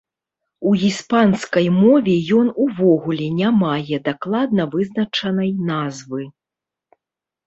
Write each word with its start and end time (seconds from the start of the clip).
У 0.67 0.69
іспанскай 0.85 1.67
мове 1.81 2.15
ён 2.39 2.47
увогуле 2.65 3.27
не 3.41 3.49
мае 3.63 3.97
дакладна 4.07 4.63
вызначанай 4.77 5.51
назвы. 5.69 6.23